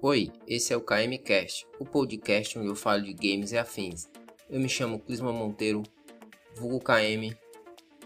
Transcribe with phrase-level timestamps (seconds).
[0.00, 4.08] Oi, esse é o KMcast, o podcast onde eu falo de games e afins.
[4.48, 5.82] Eu me chamo Clisma Monteiro,
[6.54, 7.36] vulgo KM,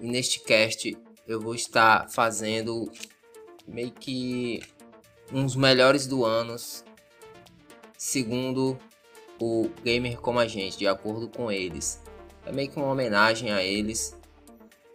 [0.00, 0.96] e neste cast
[1.28, 2.90] eu vou estar fazendo
[3.68, 4.62] meio que
[5.30, 6.56] uns melhores do ano,
[7.98, 8.78] segundo
[9.38, 12.02] o Gamer Como a Gente, de acordo com eles.
[12.46, 14.18] É meio que uma homenagem a eles.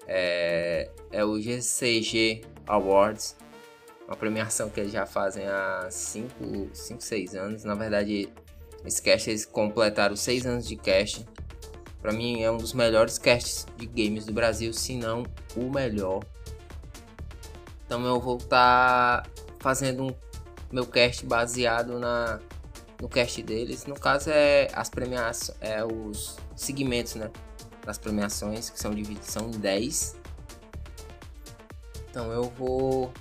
[0.07, 3.36] É, é o GCG Awards
[4.07, 7.64] uma premiação que eles já fazem há 5, 6 anos.
[7.66, 8.30] Na verdade,
[8.86, 11.28] esse cast eles completaram 6 anos de cast.
[12.02, 15.24] Para mim é um dos melhores casts de games do Brasil, se não
[15.56, 16.24] o melhor.
[17.86, 20.16] Então eu vou estar tá fazendo um
[20.71, 22.39] meu cast baseado na
[23.02, 23.86] no cast deles.
[23.86, 27.30] No caso é as premiações, é os segmentos, né,
[27.86, 30.16] das premiações que são divididos são 10.
[32.09, 33.11] Então eu vou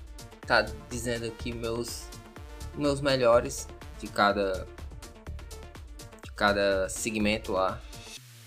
[0.47, 2.09] tá dizendo aqui meus
[2.75, 3.67] meus melhores
[3.99, 4.67] de cada
[6.23, 7.81] de cada segmento lá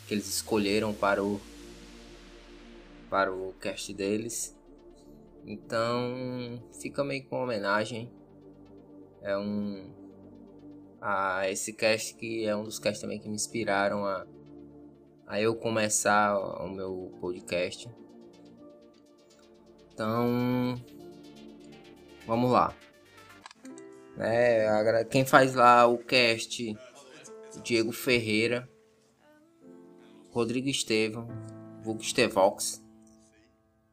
[0.07, 1.39] que eles escolheram para o
[3.09, 4.55] para o cast deles.
[5.45, 8.11] Então fica meio com homenagem.
[9.21, 9.91] É um
[11.01, 14.25] a esse cast que é um dos casts também que me inspiraram a
[15.27, 17.89] a eu começar o meu podcast.
[19.93, 20.75] Então
[22.29, 22.75] Vamos lá.
[24.19, 26.77] É, quem faz lá o cast,
[27.63, 28.69] Diego Ferreira,
[30.29, 31.27] Rodrigo Estevam,
[31.81, 32.85] Vulgo Stevox,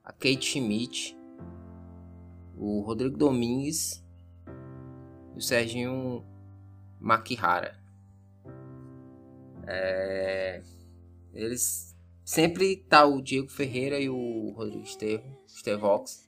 [0.05, 1.17] a Kate Schmidt,
[2.55, 4.05] o Rodrigo Domingues.
[5.35, 6.23] E o Serginho
[7.01, 7.75] Makihara.
[9.67, 10.63] É,
[11.33, 16.26] eles sempre tá o Diego Ferreira e o Rodrigo Estevam, Stevox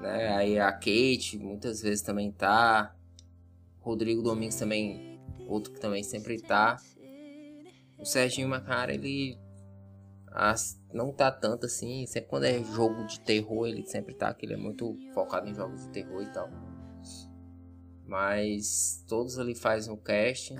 [0.00, 0.34] né?
[0.34, 2.94] Aí a Kate muitas vezes também tá.
[3.80, 6.76] Rodrigo Domingos também, outro que também sempre tá.
[7.98, 9.38] O Serginho Macara, ele
[10.92, 12.06] não tá tanto assim.
[12.06, 15.54] Sempre quando é jogo de terror, ele sempre tá, que ele é muito focado em
[15.54, 16.48] jogos de terror e tal.
[18.06, 20.54] Mas todos ali fazem o cast.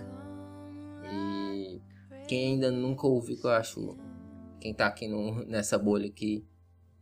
[1.04, 1.80] E
[2.28, 3.96] quem ainda nunca ouviu, que eu acho.
[4.60, 6.46] Quem tá aqui no, nessa bolha aqui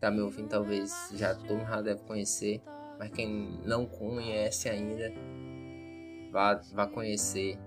[0.01, 2.63] tá me ouvindo talvez já todo mundo já deve conhecer,
[2.99, 5.13] mas quem não conhece ainda,
[6.33, 7.59] vá, vá conhecer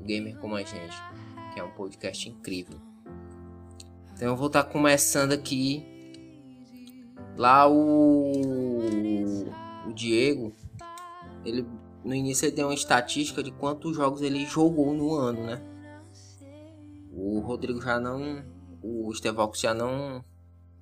[0.00, 0.96] o Gamer Como a Gente,
[1.54, 2.78] que é um podcast incrível.
[4.12, 5.84] Então eu vou estar tá começando aqui.
[7.36, 8.32] Lá o,
[9.86, 10.54] o Diego,
[11.44, 11.66] ele
[12.02, 15.60] no início ele deu uma estatística de quantos jogos ele jogou no ano, né?
[17.12, 18.44] O Rodrigo já não,
[18.80, 20.24] o Stevox já não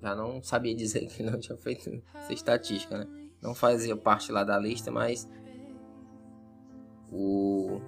[0.05, 3.07] já não sabia dizer que não tinha feito essa estatística, né?
[3.41, 5.29] Não fazia parte lá da lista, mas
[7.11, 7.81] o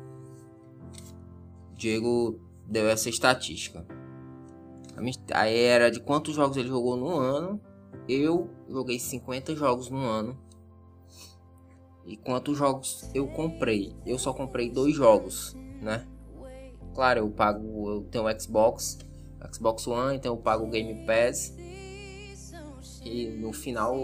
[1.75, 3.87] Diego deu essa estatística.
[5.33, 7.61] Aí era de quantos jogos ele jogou no ano.
[8.09, 10.39] Eu joguei 50 jogos no ano.
[12.05, 13.95] E quantos jogos eu comprei?
[14.07, 16.07] Eu só comprei dois jogos, né?
[16.95, 18.99] Claro, eu pago, eu tenho o Xbox,
[19.53, 21.55] Xbox One, então eu pago o Game Pass
[23.07, 23.95] que no final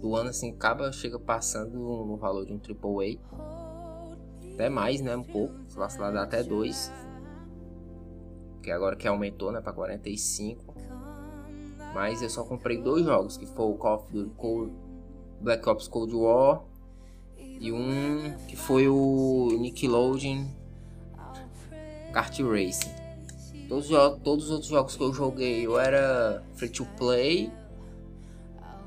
[0.00, 3.18] do ano assim acaba chega passando no valor de um AAA.
[4.54, 5.14] Até mais, né?
[5.14, 5.54] Um pouco.
[5.68, 6.90] Se vacilar dá até dois.
[8.62, 9.60] Que agora que aumentou, né?
[9.60, 10.74] Pra 45.
[11.94, 14.72] Mas eu só comprei dois jogos, que foi o Call of Duty Cold,
[15.40, 16.62] Black Ops Cold War
[17.36, 20.46] e um que foi o Nickelodeon
[22.12, 22.90] Kart Racing.
[23.68, 23.88] Todos,
[24.22, 27.52] todos os outros jogos que eu joguei eu era free to play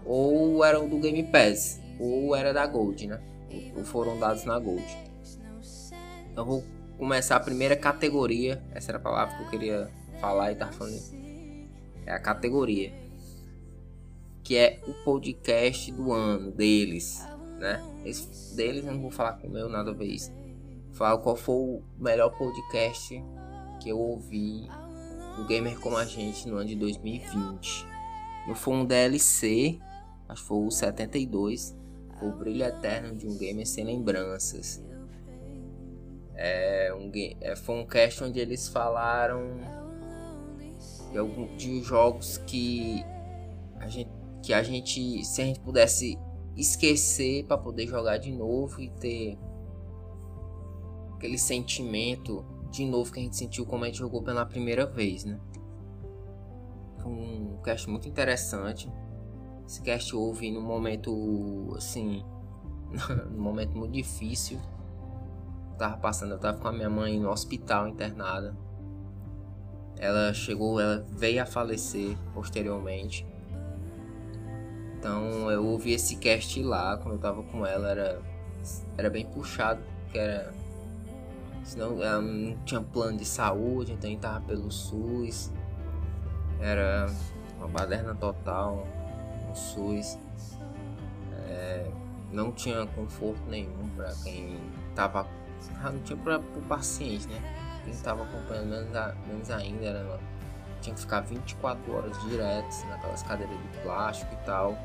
[0.06, 3.22] ou eram do Game Pass, ou era da Gold, né?
[3.76, 4.86] Ou foram dados na Gold.
[6.32, 6.64] Então vou
[6.98, 8.62] começar a primeira categoria.
[8.74, 9.90] Essa era a palavra que eu queria
[10.20, 11.02] falar e tava falando.
[12.06, 12.94] É a categoria.
[14.44, 17.26] Que é o podcast do ano deles,
[17.58, 17.82] né?
[18.04, 20.32] Esse deles eu não vou falar com o meu, nada a ver isso.
[20.92, 23.24] Falar qual foi o melhor podcast
[23.82, 24.70] que eu ouvi
[25.36, 27.88] do Gamer Como a Gente no ano de 2020.
[28.48, 29.80] Não foi um DLC
[30.28, 31.76] acho que foi o 72,
[32.20, 34.84] foi o brilho eterno de um gamer sem lembranças.
[36.36, 37.12] É um,
[37.42, 39.58] é, foi um cast onde eles falaram
[41.12, 43.04] de, algum, de jogos que
[43.80, 44.10] a gente,
[44.44, 46.18] que a gente, se a gente pudesse
[46.58, 49.38] esquecer para poder jogar de novo e ter
[51.16, 55.24] aquele sentimento de novo que a gente sentiu como a gente jogou pela primeira vez,
[55.24, 55.40] né?
[57.02, 58.92] Foi um cast muito interessante.
[59.68, 62.24] Esse cast houve num momento assim,
[63.32, 64.60] num momento muito difícil.
[65.78, 68.56] tava passando, eu tava com a minha mãe no hospital internada.
[69.98, 73.26] Ela chegou, ela veio a falecer posteriormente.
[74.98, 78.22] Então eu ouvi esse cast lá quando eu tava com ela, era,
[78.98, 80.54] era bem puxado, porque era.
[81.64, 85.52] Senão ela não tinha plano de saúde, então ele tava pelo SUS.
[86.60, 87.08] Era
[87.58, 88.86] uma baderna total
[89.56, 90.18] SUS.
[91.48, 91.90] É,
[92.32, 94.60] não tinha conforto nenhum para quem
[94.94, 95.28] tava.
[95.84, 97.42] Não tinha para o paciente, né?
[97.84, 100.20] Quem tava acompanhando menos, a, menos ainda era.
[100.82, 104.78] Tinha que ficar 24 horas direto naquelas cadeiras de plástico e tal.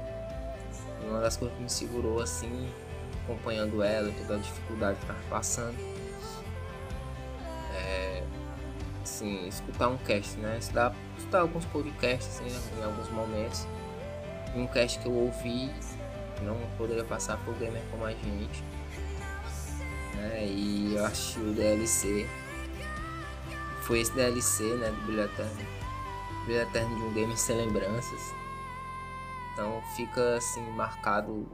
[1.03, 2.71] E uma das coisas que me segurou assim,
[3.25, 5.77] acompanhando ela, toda a dificuldade que tava passando.
[7.75, 8.23] É,
[9.03, 10.59] assim, escutar um cast, né?
[10.59, 13.67] Estudar, escutar alguns podcasts assim, em alguns momentos.
[14.55, 15.71] Um cast que eu ouvi
[16.43, 18.65] não poderia passar por gamer como a gente.
[20.15, 20.47] Né?
[20.47, 22.29] E eu acho o DLC.
[23.83, 24.91] Foi esse DLC, né?
[24.91, 25.67] Do Brilho Eterno.
[26.45, 28.35] Brilho Eterno de um game sem lembranças.
[29.53, 31.47] Então fica assim marcado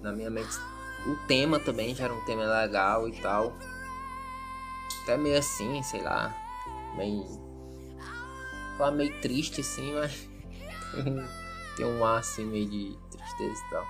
[0.00, 0.58] na minha mente.
[1.06, 3.52] O tema também já era um tema legal e tal.
[5.02, 6.34] Até meio assim, sei lá.
[6.96, 7.24] Meio.
[8.76, 10.28] Falar meio triste assim, mas.
[11.76, 13.86] tem um ar assim meio de tristeza e tal.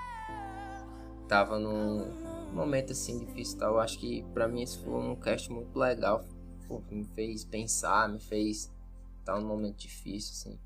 [1.29, 3.79] Tava num momento assim difícil e tal.
[3.79, 6.25] Acho que pra mim esse foi um cast muito legal.
[6.69, 8.71] Pô, me fez pensar, me fez
[9.19, 10.59] estar num momento difícil, assim.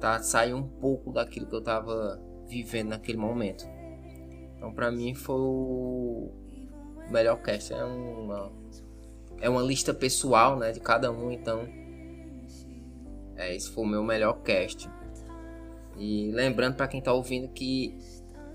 [0.00, 3.64] Tá, sair um pouco daquilo que eu tava vivendo naquele momento.
[4.56, 6.32] Então pra mim foi o
[7.10, 7.72] melhor cast.
[7.72, 8.52] É uma,
[9.40, 11.66] é uma lista pessoal, né, de cada um, então.
[13.36, 14.88] É, esse foi o meu melhor cast.
[15.96, 17.94] E lembrando para quem está ouvindo que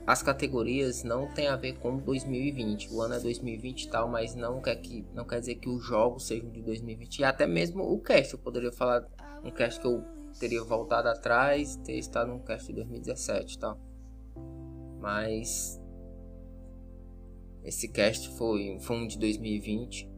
[0.07, 2.93] as categorias não tem a ver com 2020.
[2.93, 5.85] O ano é 2020 e tal, mas não quer, que, não quer dizer que os
[5.85, 7.19] jogos sejam de 2020.
[7.19, 8.33] E até mesmo o cast.
[8.33, 9.05] Eu poderia falar
[9.43, 10.03] um cast que eu
[10.39, 13.77] teria voltado atrás, ter estado num cast de 2017 e tal.
[15.01, 15.77] Mas
[17.65, 20.09] esse cast foi, foi um de 2020.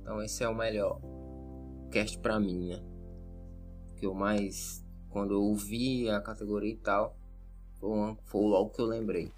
[0.00, 1.00] Então esse é o melhor
[1.90, 2.80] cast para mim, né?
[3.96, 7.16] Que eu mais quando eu ouvi a categoria e tal,
[7.78, 9.32] foi, foi logo que eu lembrei.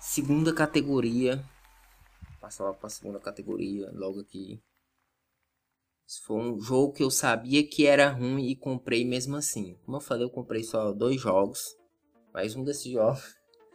[0.00, 1.44] Segunda categoria.
[2.40, 4.62] Passar para a segunda categoria, logo aqui.
[6.08, 9.74] Esse foi um jogo que eu sabia que era ruim e comprei mesmo assim.
[9.84, 11.60] Como eu falei, eu comprei só dois jogos.
[12.32, 13.22] Mas um desses jogos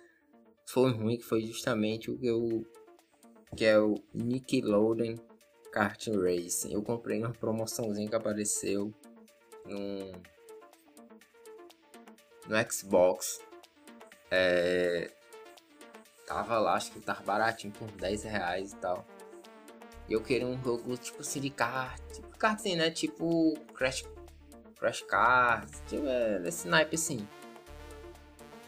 [0.68, 2.66] foi ruim, que foi justamente o que eu.
[3.56, 5.16] Que é o Nickelodeon
[5.72, 6.74] Kart Racing.
[6.74, 8.92] Eu comprei uma promoçãozinha que apareceu
[9.66, 10.12] no,
[12.48, 13.42] no Xbox.
[14.32, 15.12] É,
[16.26, 19.06] tava lá, acho que tava baratinho por 10 reais e tal.
[20.08, 22.92] E eu queria um jogo tipo assim de kart, tipo kart assim, né?
[22.92, 24.04] Tipo Crash,
[24.78, 27.28] Crash Kart, tipo, é, desse naipe assim.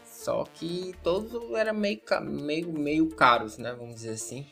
[0.04, 3.72] Só que todos eram meio, meio, meio caros, né?
[3.74, 4.46] Vamos dizer assim.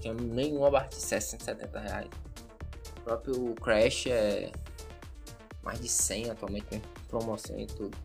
[0.00, 2.10] Tinha nenhuma abaixo de 60, reais.
[2.98, 4.50] O próprio Crash é
[5.66, 7.98] mais de 100 atualmente, com promoção e tudo.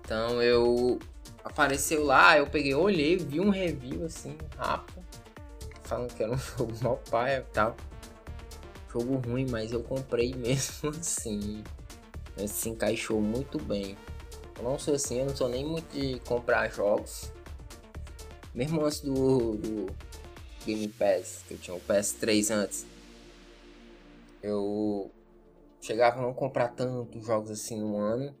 [0.00, 0.98] Então eu
[1.44, 5.04] apareceu lá, eu peguei, olhei, vi um review assim, rápido,
[5.82, 7.76] falando que era um jogo mal pai e tal.
[8.90, 11.62] Jogo ruim, mas eu comprei mesmo assim.
[12.36, 13.96] Mas se encaixou muito bem.
[14.56, 17.30] Eu não sou assim, eu não sou nem muito de comprar jogos.
[18.54, 19.94] Mesmo antes do, do
[20.64, 22.86] Game Pass, que eu tinha o PS3 antes.
[24.42, 25.10] Eu
[25.84, 28.34] Chegava a não comprar tantos jogos assim no ano.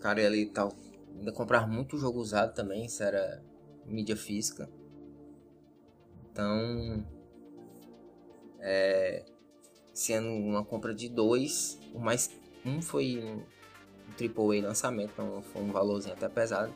[0.00, 0.72] Cara, ali tal.
[1.16, 3.40] Ainda comprar muito jogo usado também, isso era
[3.86, 4.68] mídia física.
[6.32, 7.06] Então.
[8.58, 9.24] É,
[9.92, 12.28] sendo uma compra de dois, o mais
[12.66, 16.74] um foi um, um AAA lançamento, então foi um valorzinho até pesado.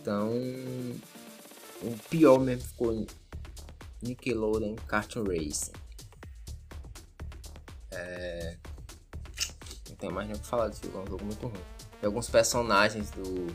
[0.00, 0.30] Então,
[1.82, 3.04] o pior mesmo ficou
[4.00, 5.87] Nickelodeon Cartoon Racing.
[9.98, 11.64] Tenho mais nem o que falar desse jogo, é um jogo muito ruim.
[12.00, 13.46] Tem alguns personagens do,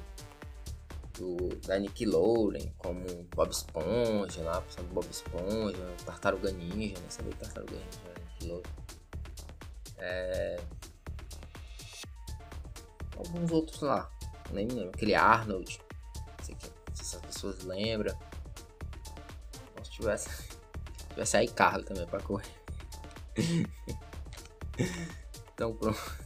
[1.18, 7.74] do da Nickelodeon, como Bob Esponja lá, sabe, Bob Esponja, Tartaruga Ninja, não sabia Tartaruga
[7.74, 8.72] Ninja era Nickelodeon.
[9.98, 10.60] É...
[13.18, 14.12] Alguns outros lá,
[14.52, 14.90] nem lembro.
[14.90, 15.80] Aquele Arnold,
[16.18, 16.58] não sei
[16.94, 18.18] se as pessoas lembram.
[19.82, 20.30] Se tivesse,
[21.10, 22.46] tivesse aí Carlos também pra correr.
[25.54, 26.23] então pronto.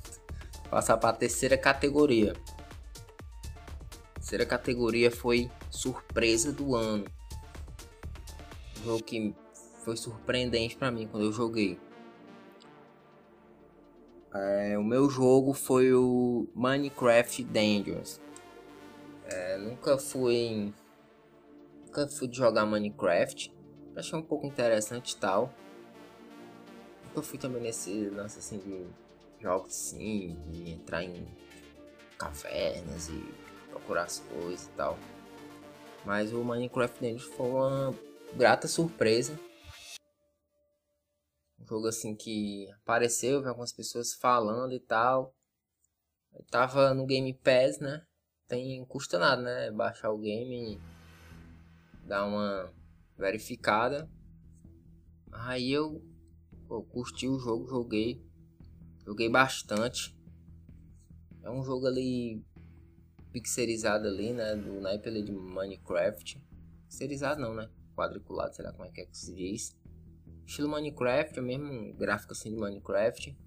[0.70, 2.36] Passar para a terceira categoria.
[4.16, 7.06] terceira categoria foi surpresa do ano.
[8.80, 9.34] Um jogo que
[9.84, 11.80] foi surpreendente para mim quando eu joguei.
[14.34, 18.20] É, o meu jogo foi o Minecraft Dungeons.
[19.26, 20.74] É, nunca fui
[21.86, 23.56] nunca fui jogar Minecraft.
[23.96, 25.54] Achei um pouco interessante e tal.
[27.06, 28.86] Nunca fui também nesse lance assim de
[29.40, 31.28] jogos assim, de entrar em
[32.18, 33.34] cavernas e
[33.70, 34.98] procurar as coisas e tal.
[36.06, 37.94] Mas o Minecraft Dungeons foi uma
[38.36, 39.38] grata surpresa
[41.68, 45.36] jogo assim que apareceu, vi algumas pessoas falando e tal.
[46.34, 48.06] Eu tava no Game Pass, né?
[48.48, 49.72] Tem custa nada, né?
[49.72, 50.80] Baixar o game
[52.06, 52.72] dar uma
[53.18, 54.10] verificada.
[55.32, 56.02] Aí eu,
[56.70, 58.26] eu curti o jogo, joguei.
[59.08, 60.16] Joguei bastante.
[61.42, 62.46] É um jogo ali
[63.32, 64.56] pixelizado ali, né?
[64.56, 66.40] Do naipe ali de Minecraft.
[66.88, 67.68] Pixelizado não, né?
[67.96, 69.76] Quadriculado, sei lá como é que, é que se diz
[70.48, 73.38] estilo Minecraft, o mesmo gráfico assim de Minecraft.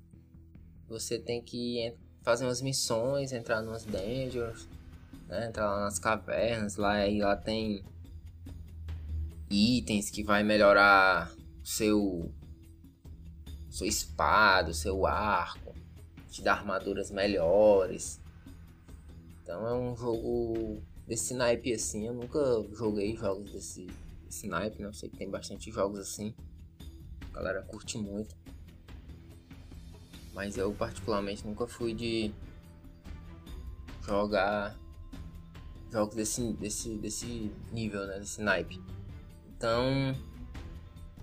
[0.87, 4.69] Você tem que fazer umas missões, entrar nas dungeons,
[5.27, 5.47] né?
[5.49, 7.83] entrar lá nas cavernas, lá e lá tem
[9.49, 11.33] itens que vai melhorar
[11.65, 12.31] seu
[13.71, 15.75] sua espada, o seu arco,
[16.29, 18.21] te dá armaduras melhores.
[19.43, 22.39] Então é um jogo desse naipe assim, eu nunca
[22.73, 23.87] joguei jogos desse,
[24.25, 24.93] desse naipe, né?
[24.93, 26.35] Sei que tem bastante jogos assim.
[27.33, 28.35] A galera curte muito.
[30.35, 32.33] Mas eu particularmente nunca fui de
[34.05, 34.77] jogar
[35.93, 38.19] jogos desse, desse, desse nível, né?
[38.19, 38.81] Desse naipe.
[39.57, 40.15] Então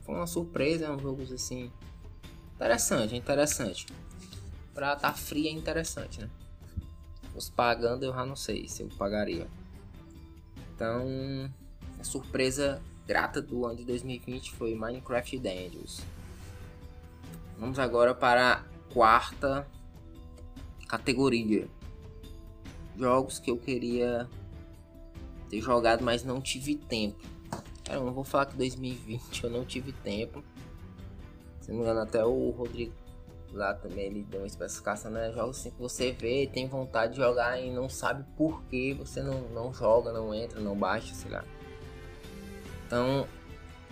[0.02, 1.72] foi uma surpresa, é um jogo assim
[2.58, 3.86] interessante, interessante.
[4.74, 6.30] Pra tá frio é interessante, né?
[7.36, 9.48] Os pagando eu já não sei se eu pagaria.
[10.74, 11.06] Então,
[12.00, 16.02] a surpresa grata do ano de 2020 foi Minecraft Dungeons.
[17.60, 19.68] Vamos agora para a quarta
[20.88, 21.68] categoria.
[22.98, 24.28] Jogos que eu queria
[25.48, 27.24] ter jogado, mas não tive tempo.
[27.84, 30.44] Cara, eu não vou falar que 2020 eu não tive tempo.
[31.68, 32.94] Se não me engano, até o Rodrigo
[33.52, 35.34] lá também ele deu uma especificação, né?
[35.34, 39.22] Jogos assim que você vê, tem vontade de jogar e não sabe por que você
[39.22, 41.44] não, não joga, não entra, não baixa, sei lá.
[42.86, 43.28] Então,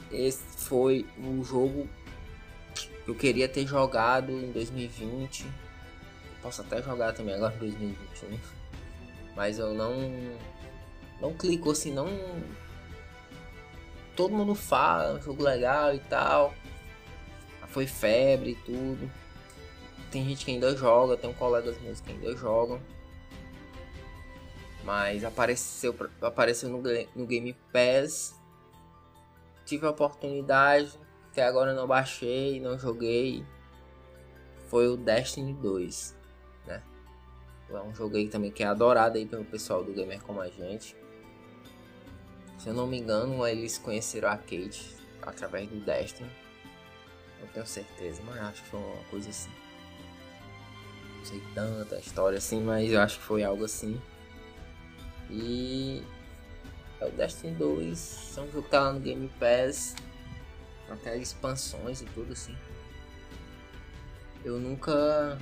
[0.10, 1.90] esse foi um jogo
[3.04, 5.44] que eu queria ter jogado em 2020.
[5.44, 5.52] Eu
[6.42, 8.40] posso até jogar também agora em 2021.
[9.36, 9.94] Mas eu não.
[11.20, 12.08] Não clico assim, não.
[14.16, 16.54] Todo mundo fala, é um jogo legal e tal.
[17.76, 19.12] Foi febre e tudo.
[20.10, 22.80] Tem gente que ainda joga, tem um colegas meus que ainda jogam.
[24.82, 26.82] Mas apareceu, apareceu no,
[27.14, 28.34] no Game Pass
[29.66, 30.98] tive a oportunidade,
[31.34, 33.44] que agora não baixei, não joguei,
[34.68, 36.16] foi o Destiny 2,
[36.68, 36.82] né?
[37.70, 40.48] É um jogo aí também que é adorado aí pelo pessoal do Gamer Como a
[40.48, 40.96] Gente.
[42.58, 46.45] Se eu não me engano, eles conheceram a Kate através do Destiny.
[47.46, 49.52] Não tenho certeza, mas acho que foi uma coisa assim.
[51.18, 54.02] Não sei tanta história assim, mas eu acho que foi algo assim.
[55.30, 56.04] E
[57.00, 59.96] é o Destiny 2 é um jogo que tá lá no Game Pass.
[60.90, 62.56] Até expansões e tudo assim.
[64.44, 65.38] Eu nunca.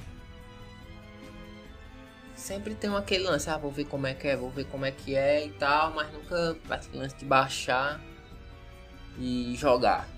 [2.36, 4.92] Sempre tem aquele lance, ah, vou ver como é que é, vou ver como é
[4.92, 8.02] que é e tal, mas nunca aquele lance de baixar
[9.18, 10.13] e jogar.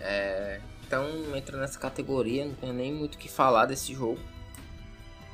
[0.00, 4.20] É, então entra nessa categoria, não tenho nem muito o que falar desse jogo.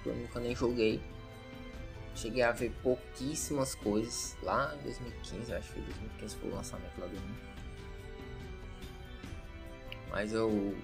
[0.05, 1.01] Eu nunca nem joguei.
[2.15, 7.07] Cheguei a ver pouquíssimas coisas lá em 2015, acho que 2015 foi o lançamento lá
[7.07, 7.41] do mundo.
[10.11, 10.77] Mas eu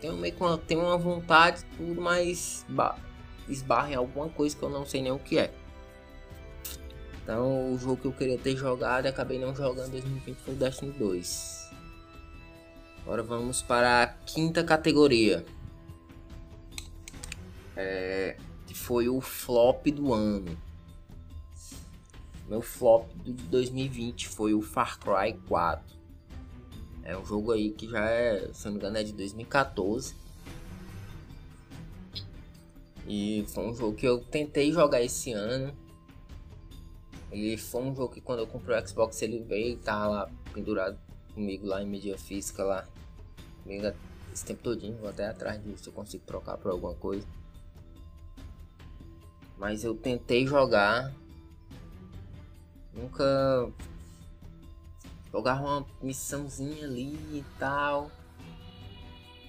[0.00, 2.66] tenho meio que uma, tenho uma vontade tudo, mas
[3.48, 5.54] esbarra em alguma coisa que eu não sei nem o que é.
[7.22, 10.56] Então o jogo que eu queria ter jogado acabei não jogando em 2020 foi o
[10.56, 11.71] Destiny 2.
[13.02, 15.44] Agora vamos para a quinta categoria.
[17.76, 20.56] É, que foi o flop do ano.
[22.48, 25.96] Meu flop de 2020 foi o Far Cry 4.
[27.02, 30.14] É um jogo aí que já é, se não me engano, é de 2014.
[33.08, 35.74] E foi um jogo que eu tentei jogar esse ano.
[37.32, 40.30] Ele foi um jogo que quando eu comprei o Xbox ele veio e tava lá
[40.52, 40.98] pendurado
[41.34, 42.86] comigo lá em mídia física lá.
[43.62, 43.92] Comigo
[44.32, 47.26] esse tempo todinho, vou até atrás disso se eu consigo trocar por alguma coisa.
[49.58, 51.12] Mas eu tentei jogar.
[52.92, 53.70] Nunca
[55.30, 58.10] jogava uma missãozinha ali e tal.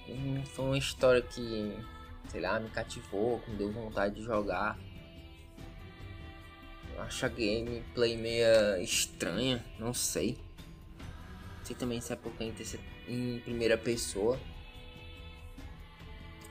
[0.06, 1.76] E foi uma história que,
[2.28, 4.78] sei lá, me cativou, me deu vontade de jogar.
[6.94, 10.38] Eu acho a gameplay meia estranha, não sei.
[11.64, 12.52] Não sei também se é porque é
[13.08, 14.38] em primeira pessoa.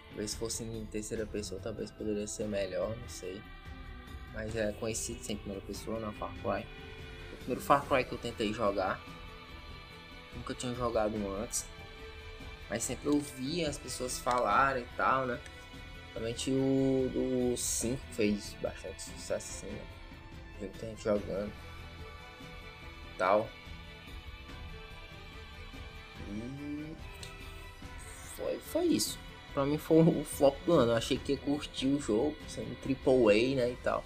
[0.07, 3.39] Talvez se fosse em terceira pessoa, talvez poderia ser melhor, não sei.
[4.33, 6.65] Mas é conhecido sem primeira pessoa na Far Cry.
[7.31, 8.99] O primeiro Far Cry que eu tentei jogar.
[10.35, 11.67] Nunca tinha jogado antes.
[12.67, 15.39] Mas sempre ouvia as pessoas falarem e tal, né?
[16.05, 19.85] Principalmente o do 5 fez bastante sucesso assim, né?
[20.59, 21.53] Muita gente jogando.
[23.15, 23.47] Tal.
[26.29, 26.95] E
[28.35, 29.19] foi, foi isso
[29.53, 30.91] pra mim foi o flop do ano.
[30.91, 34.03] Eu achei que ia curtir o jogo, sendo triple A, né, e tal.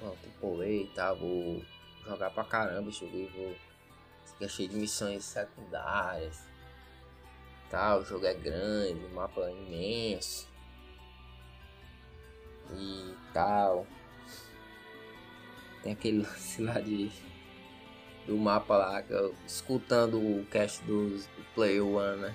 [0.00, 1.62] Bom, triple A e tal, vou
[2.06, 3.56] jogar pra caramba esse jogo vou...
[4.26, 6.42] Fica cheio de missões secundárias.
[7.70, 10.46] Tal, o jogo é grande, o mapa é imenso.
[12.72, 13.86] E tal.
[15.82, 17.10] Tem aquele lance lá de
[18.26, 19.04] do mapa lá,
[19.46, 21.20] escutando o cast do,
[21.54, 22.34] Player One, né?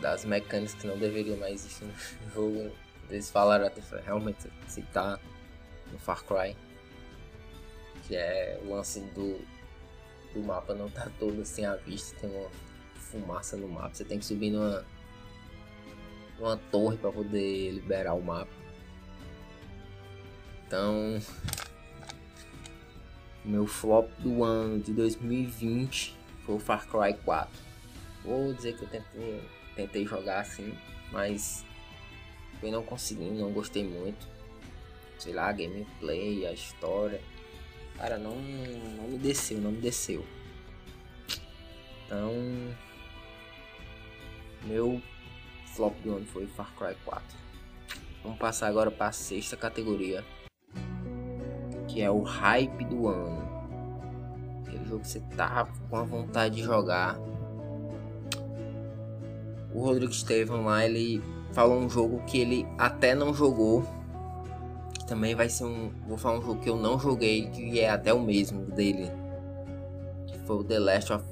[0.00, 1.94] das mecânicas que não deveriam mais existir no
[2.32, 2.72] jogo.
[3.08, 5.20] Eles falaram até realmente citar
[5.90, 6.56] no Far Cry.
[8.06, 9.40] Que é o lance do,
[10.32, 12.50] do mapa não tá todo assim à vista, tem uma
[12.94, 13.94] fumaça no mapa.
[13.94, 14.84] Você tem que subir numa,
[16.38, 18.52] numa torre para poder liberar o mapa.
[20.66, 21.20] Então,
[23.46, 27.48] meu flop do ano de 2020 foi o Far Cry 4.
[28.24, 29.40] Vou dizer que eu tentei
[29.76, 30.76] tentei jogar assim,
[31.12, 31.64] mas
[32.62, 34.26] eu não consegui, não gostei muito.
[35.18, 37.20] Sei lá, a gameplay, a história.
[37.96, 40.24] Cara, não, não me desceu, não me desceu.
[42.04, 42.32] Então,
[44.64, 45.00] meu
[45.74, 47.24] flop do ano foi Far Cry 4.
[48.22, 50.24] Vamos passar agora para a sexta categoria,
[51.96, 53.42] que é o hype do ano.
[54.66, 57.18] Aquele jogo que você tá com a vontade de jogar,
[59.72, 63.82] o Rodrigo Estevam lá, ele falou um jogo que ele até não jogou.
[64.92, 65.90] Que também vai ser um.
[66.06, 69.10] Vou falar um jogo que eu não joguei, que é até o mesmo dele.
[70.26, 71.24] Que foi o The Last of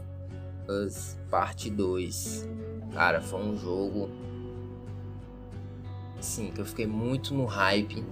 [0.66, 2.48] Us Parte 2.
[2.90, 4.08] Cara, foi um jogo.
[6.18, 8.02] Assim, que eu fiquei muito no hype.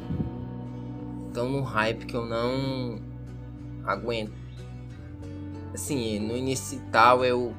[1.33, 2.99] Tão no hype que eu não
[3.85, 4.33] aguento.
[5.75, 7.55] Assim, no início tal eu.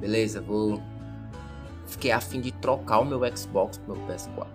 [0.00, 0.80] Beleza, vou
[1.86, 4.46] fiquei a fim de trocar o meu Xbox pelo PS4,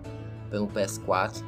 [0.50, 1.44] pelo PS4,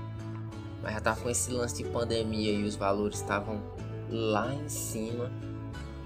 [0.81, 3.61] mas já tava com esse lance de pandemia e os valores estavam
[4.09, 5.31] lá em cima.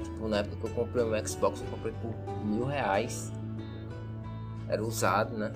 [0.03, 2.13] Tipo, na época que eu comprei o meu Xbox, eu comprei por
[2.45, 3.31] mil reais.
[4.67, 5.51] Era usado, né?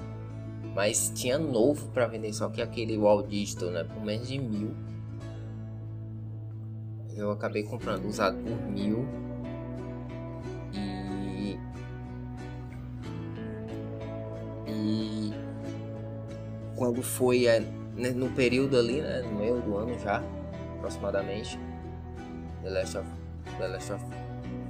[0.73, 3.83] Mas tinha novo para vender, só que aquele Wall Digital, né?
[3.83, 4.73] Por menos de mil.
[7.21, 9.07] Eu acabei comprando usado por mil.
[16.81, 17.59] quando foi é,
[17.95, 20.19] né, no período ali, né, no meio do ano já,
[20.77, 21.59] aproximadamente,
[22.63, 23.07] The Last of,
[23.59, 24.05] The Last of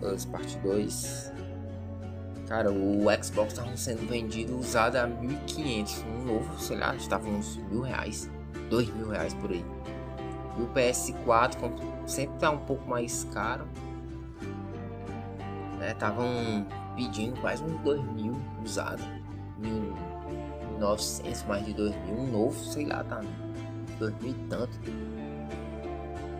[0.03, 1.31] Us Part 2.
[2.49, 7.55] Cara, o Xbox estava sendo vendido usado a 1.500, um novo, sei lá, estava uns
[7.71, 8.29] mil reais,
[8.69, 9.63] dois mil reais por aí.
[10.57, 11.57] E o PS4
[12.05, 13.65] sempre tá um pouco mais caro,
[15.79, 15.91] né?
[15.91, 19.01] Estavam pedindo quase uns dois mil usado,
[19.57, 19.93] mil
[20.79, 23.21] 900, mais de 2000, um novo, sei lá, tá
[23.99, 24.79] 2000 e tanto.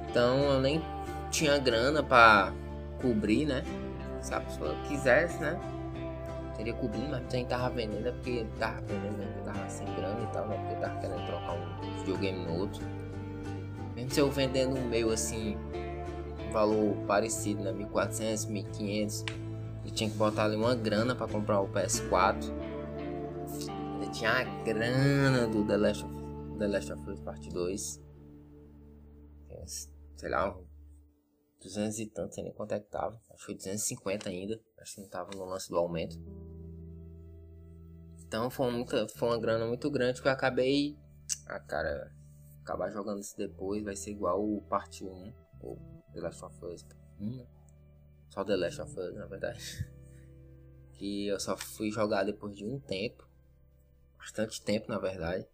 [0.10, 0.82] Então eu nem
[1.30, 2.52] tinha grana para
[3.02, 3.64] cobrir, né?
[4.22, 5.60] Se eu quisesse, né?
[6.56, 9.42] Teria cobrido, mas quem tava vendendo é porque tava vendendo, né?
[9.46, 10.58] tava sem grana e tal, né?
[10.58, 12.84] Porque tava querendo trocar um videogame no outro.
[14.10, 15.58] Se eu vendendo um meio assim,
[16.48, 17.72] um valor parecido, né?
[17.72, 19.26] 1400, 1500,
[19.86, 22.72] eu tinha que botar ali uma grana para comprar o PS4
[24.12, 26.14] tinha a grana do The Last of,
[26.60, 28.02] The Last of Us Part 2.
[30.18, 30.56] Sei lá,
[31.62, 33.20] 200 e tanto, sei nem quanto é que tava.
[33.30, 34.60] Acho que foi 250 ainda.
[34.80, 36.18] Acho que não tava no lance do aumento.
[38.20, 40.98] Então foi, muita, foi uma grana muito grande que eu acabei.
[41.48, 42.14] Ah, cara,
[42.62, 45.78] acabar jogando isso depois vai ser igual o Parte 1 ou
[46.14, 46.86] The Last of Us
[47.20, 47.48] 1, né?
[48.30, 49.60] Só The Last of Us, na verdade.
[50.94, 53.28] Que eu só fui jogar depois de um tempo
[54.22, 55.48] bastante tempo, na verdade.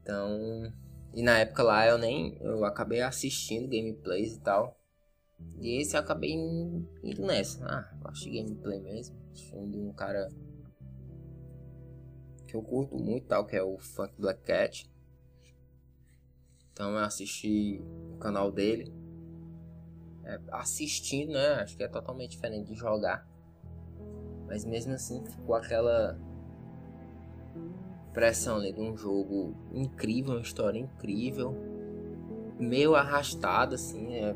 [0.00, 0.72] Então,
[1.12, 4.78] e na época lá eu nem eu acabei assistindo gameplays e tal.
[5.58, 7.64] E esse eu acabei indo nessa.
[7.66, 9.16] Ah, eu acho gameplay mesmo.
[9.32, 10.28] De um cara
[12.50, 14.90] que eu curto muito, tal, que é o Funk Black Cat.
[16.72, 17.80] Então eu assisti
[18.14, 18.92] o canal dele.
[20.24, 21.54] É, assistindo, né?
[21.54, 23.26] Acho que é totalmente diferente de jogar.
[24.46, 26.18] Mas mesmo assim ficou aquela
[28.12, 31.54] pressão ali de um jogo incrível, uma história incrível.
[32.58, 34.34] Meio arrastado, assim, é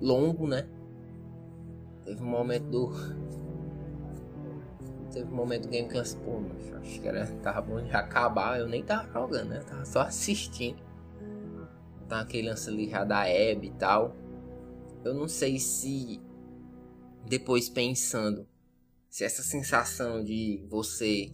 [0.00, 0.68] longo, né?
[2.04, 2.92] Teve um momento do.
[5.18, 6.44] Teve um momento game que eu pô,
[6.76, 8.60] acho que era, tava bom de acabar.
[8.60, 9.58] Eu nem tava jogando, né?
[9.58, 10.80] Tava só assistindo.
[12.08, 14.14] Tá aquele lance ali já da Abby e tal.
[15.04, 16.20] Eu não sei se
[17.26, 18.46] depois pensando
[19.10, 21.32] se essa sensação de você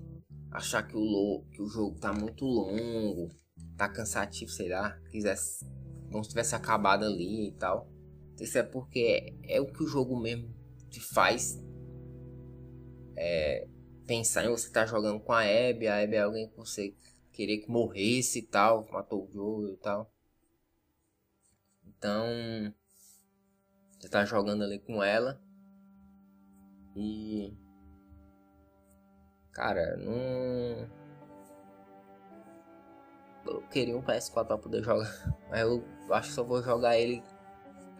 [0.50, 3.28] achar que o, que o jogo tá muito longo,
[3.76, 5.66] tá cansativo, sei lá, quisesse,
[6.08, 7.86] não tivesse acabado ali e tal.
[8.40, 10.48] Isso é porque é, é o que o jogo mesmo
[10.88, 11.62] te faz
[13.16, 13.68] é,
[14.06, 16.94] pensar em você estar tá jogando com a Abby, a Abby é alguém que você
[17.32, 20.10] queria que morresse e tal, matou o jogo e tal.
[21.86, 22.26] Então,
[23.98, 25.40] você tá jogando ali com ela
[26.96, 27.52] e
[29.52, 30.88] cara, não
[33.46, 35.08] eu queria um PS4 para poder jogar,
[35.50, 37.22] mas eu acho que só vou jogar ele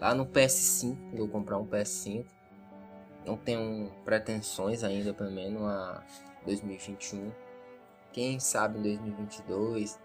[0.01, 2.27] lá no PS5, quando eu comprar um PS5.
[3.25, 6.05] Não tenho pretensões ainda, pelo menos a
[6.45, 7.33] 2021.
[8.13, 9.99] Quem sabe em 2022,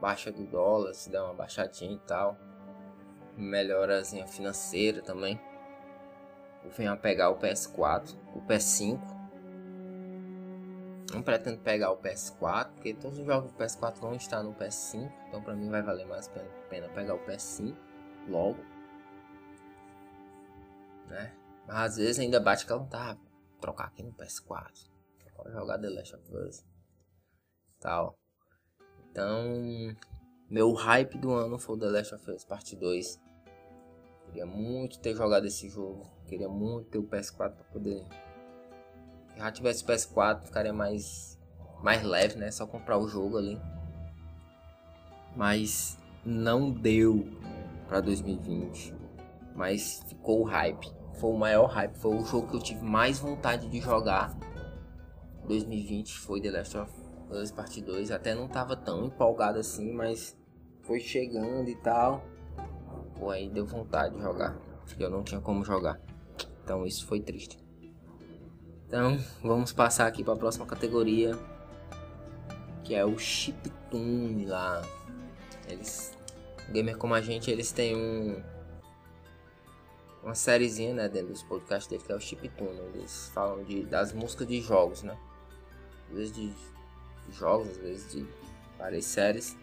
[0.00, 2.36] baixa do dólar, se dá uma baixadinha e tal.
[3.36, 5.40] Melhorazinha financeira também.
[6.64, 9.00] Eu venho a pegar o PS4, o PS5.
[11.12, 15.12] Não pretendo pegar o PS4, porque todos os jogos do PS4 vão estar no PS5.
[15.28, 17.74] Então pra mim vai valer mais a pena pegar o PS5
[18.28, 18.74] logo
[21.08, 21.32] né?
[21.66, 23.16] Mas às vezes ainda bate que ela não tá
[23.60, 24.90] trocar aqui no PS4.
[25.36, 26.64] Pode jogar The Last of Us.
[27.80, 28.18] Tal.
[29.10, 29.96] Então,
[30.48, 33.20] meu hype do ano foi The Last of Us Parte 2.
[34.26, 36.10] Queria muito ter jogado esse jogo.
[36.26, 38.04] Queria muito ter o PS4 para poder.
[39.28, 41.38] Se já tivesse o PS4, ficaria mais
[41.82, 42.50] mais leve, né?
[42.50, 43.60] Só comprar o jogo ali.
[45.36, 47.26] Mas não deu
[47.86, 49.04] para 2020
[49.54, 50.92] mas ficou o hype.
[51.14, 54.36] Foi o maior hype, foi o jogo que eu tive mais vontade de jogar.
[55.46, 56.92] 2020 foi The Last of
[57.30, 58.10] Us Part 2.
[58.10, 60.36] Até não tava tão empolgado assim, mas
[60.82, 62.24] foi chegando e tal.
[63.18, 64.56] Pô, aí deu vontade de jogar.
[64.98, 66.00] Eu não tinha como jogar.
[66.62, 67.58] Então isso foi triste.
[68.86, 71.38] Então vamos passar aqui para a próxima categoria.
[72.82, 74.82] Que é o Chiptune lá.
[75.68, 76.16] Eles.
[76.70, 78.42] Gamer como a gente, eles têm um
[80.24, 82.80] uma sériezinha, né, dentro dos podcasts dele, que é o Chiptune.
[82.94, 85.16] Eles falam de, das músicas de jogos, né?
[86.08, 86.52] Às vezes de
[87.32, 88.26] jogos, às vezes de
[88.78, 89.56] várias séries.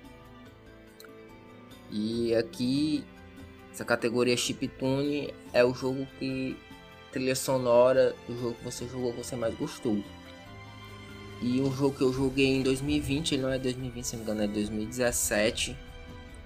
[1.90, 3.04] E aqui,
[3.72, 6.58] essa categoria Chiptune é o jogo que
[7.12, 10.02] trilha sonora do jogo que você jogou que você mais gostou.
[11.42, 14.32] E um jogo que eu joguei em 2020, ele não é 2020, se não me
[14.32, 15.76] engano, é 2017,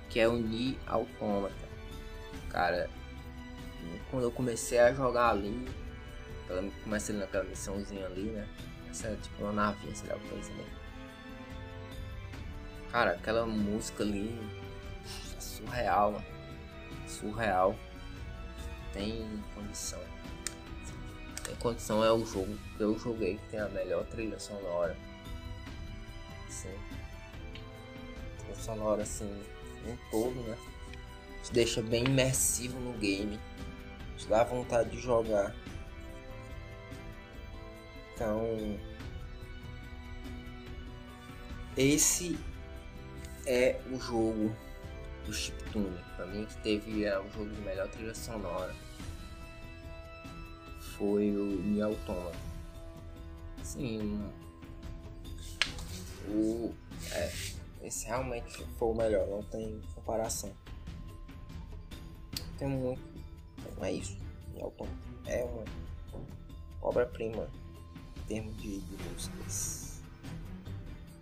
[0.09, 1.53] que é o Ni Automata.
[2.49, 2.89] Cara,
[4.09, 5.67] quando eu comecei a jogar ali,
[6.83, 8.47] comecei naquela missãozinha ali, né?
[8.89, 10.65] Essa tipo uma navinha, sei lá o que é ali.
[12.91, 14.39] Cara, aquela música ali
[15.35, 16.25] é surreal, mano.
[17.07, 17.75] Surreal.
[18.93, 19.99] Tem condição.
[21.43, 24.95] Tem condição é o jogo que eu joguei que tem a melhor trilha sonora.
[26.49, 26.73] Sim.
[28.37, 29.43] Trilha sonora assim,
[29.85, 30.57] um todo, né?
[31.43, 33.37] Te deixa bem imersivo no game
[34.17, 35.53] te dá vontade de jogar.
[38.13, 38.79] Então,
[41.75, 42.37] esse
[43.45, 44.55] é o jogo
[45.25, 45.99] do Chiptune.
[46.15, 48.73] Pra mim, que teve é, o jogo de melhor trilha sonora
[50.97, 52.37] foi o Nier Automata.
[53.63, 54.31] Sim,
[56.29, 56.73] o
[57.11, 57.31] é,
[57.83, 60.53] esse realmente foi o melhor, não tem comparação.
[62.57, 63.14] Tem muito
[63.75, 64.17] não é isso.
[64.55, 64.87] Elton
[65.27, 65.63] é uma
[66.81, 67.47] obra-prima
[68.17, 70.01] em termos de, de músicas.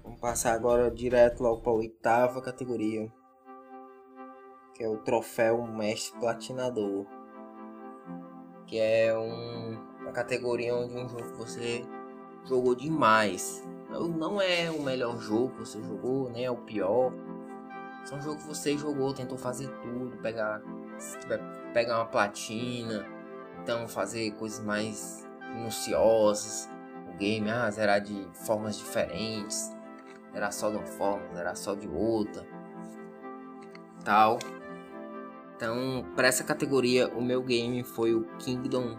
[0.04, 3.12] Vamos passar agora direto logo para a oitava categoria,
[4.76, 7.06] que é o troféu Mestre Platinador,
[8.68, 11.86] que é um, uma categoria onde um jogo que você
[12.46, 17.14] jogou demais, não é o melhor jogo que você jogou, nem é o pior.
[18.06, 20.62] São jogos que você jogou, tentou fazer tudo, pegar,
[21.74, 23.06] pegar uma platina,
[23.62, 26.70] então fazer coisas mais minuciosas.
[27.10, 29.72] O game, ah, zerar de formas diferentes,
[30.32, 32.46] zerar só de uma forma, zerar só de outra,
[34.04, 34.40] tal.
[35.56, 38.98] Então, para essa categoria, o meu game foi o Kingdom,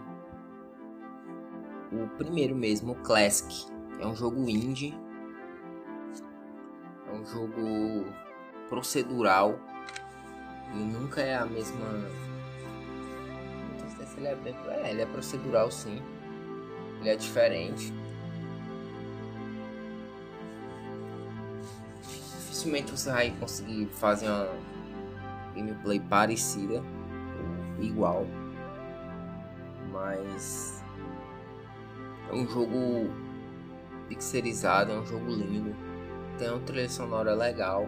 [1.91, 3.67] o primeiro mesmo, o Classic.
[3.99, 4.97] É um jogo indie,
[7.07, 8.05] é um jogo
[8.67, 9.59] procedural
[10.73, 12.34] e nunca é a mesma.
[14.17, 14.55] Ele é bem.
[14.69, 16.01] É, ele é procedural sim.
[16.99, 17.93] Ele é diferente.
[22.01, 24.49] Dificilmente você vai conseguir fazer uma
[25.55, 26.81] gameplay parecida
[27.77, 28.25] ou igual.
[29.91, 30.83] Mas
[32.29, 33.13] é um jogo
[34.07, 35.75] pixelizado, é um jogo lindo.
[36.37, 37.87] Tem uma trilha sonora legal.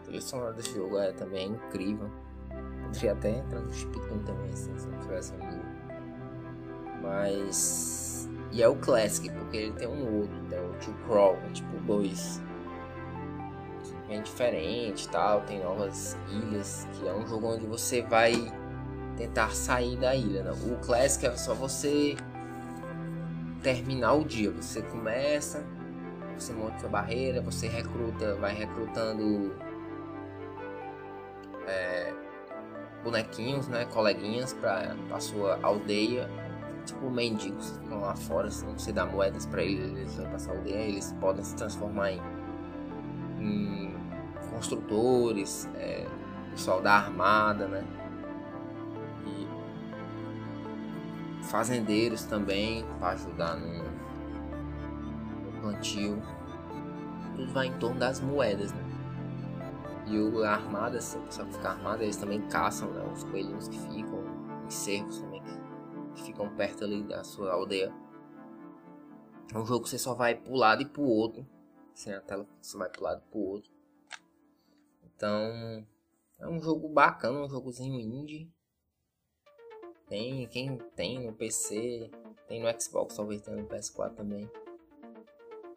[0.00, 2.10] A trilha sonora desse jogo é também incrível.
[2.96, 5.64] Poderia até entrar no Speedrun também, assim, se não tivesse um jogo.
[7.02, 8.28] Mas.
[8.50, 11.76] E é o Classic, porque ele tem um outro, tem o Two Crawl, é tipo
[11.82, 12.40] dois.
[14.08, 18.32] Bem diferente tal, tem novas ilhas, que é um jogo onde você vai
[19.16, 20.42] tentar sair da ilha.
[20.42, 20.52] Né?
[20.52, 22.16] O Classic é só você
[23.62, 24.50] terminar o dia.
[24.52, 25.62] Você começa,
[26.38, 29.54] você monta sua barreira, você recruta, vai recrutando
[33.06, 36.28] bonequinhos, né, coleguinhas para a sua aldeia,
[36.84, 40.52] tipo mendigos que ficam lá fora, assim, você dá moedas para eles, eles vão passar
[40.52, 42.20] a aldeia, eles podem se transformar em,
[43.38, 43.94] em
[44.50, 46.04] construtores, é,
[46.50, 47.84] pessoal da armada, né,
[49.24, 49.46] e
[51.44, 53.84] fazendeiros também para ajudar no
[55.60, 56.20] plantio.
[57.36, 58.85] Tudo vai em torno das moedas, né?
[60.06, 63.02] E o, armada, assim, só que fica armada, eles também caçam, né?
[63.12, 64.24] Os coelhinhos que ficam,
[64.64, 67.92] em cercos também, que, que ficam perto ali da sua aldeia.
[69.52, 71.46] É um jogo que você só vai pro lado e pro outro.
[71.92, 73.72] Sem a tela, você vai pro lado e pro outro.
[75.02, 75.86] Então,
[76.38, 78.52] é um jogo bacana, um jogozinho indie.
[80.06, 82.10] Tem, quem tem no PC,
[82.46, 84.48] tem no Xbox, talvez tenha no PS4 também.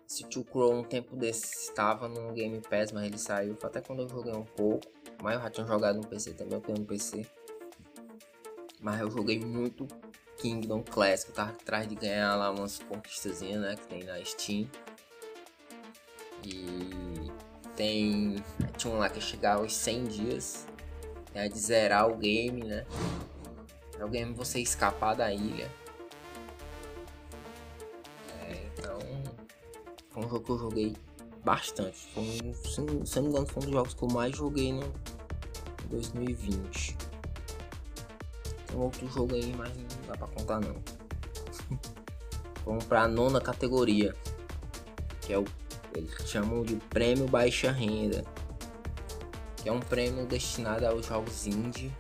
[0.10, 3.56] Esse Two Crow um tempo desse estava no Game Pass, mas ele saiu.
[3.56, 4.88] Foi até quando eu joguei um pouco.
[5.22, 7.28] Mas eu já tinha jogado no PC também, eu tenho no PC.
[8.82, 9.88] Mas eu joguei muito
[10.38, 11.30] Kingdom Classic.
[11.30, 13.76] Eu tava atrás de ganhar lá umas conquistas, né?
[13.76, 14.68] Que tem na Steam.
[16.44, 17.32] E
[17.76, 18.44] tem.
[18.78, 20.68] Tinha um lá que chegava aos 100 dias.
[21.36, 22.84] É de zerar o game, né?
[24.00, 25.70] É o game você escapar da ilha.
[30.30, 30.96] Jogo que eu joguei
[31.44, 31.98] bastante.
[32.14, 34.94] Foi um, se, não, me engano, foi um dos jogos que eu mais joguei no
[35.90, 36.98] 2020.
[38.68, 40.76] Tem outro jogo aí, mas não dá pra contar não.
[42.66, 44.16] Vamos pra nona categoria.
[45.22, 45.46] Que é o.
[45.96, 48.24] Eles chamam de prêmio baixa renda.
[49.58, 51.92] Que é um prêmio destinado aos jogos indie.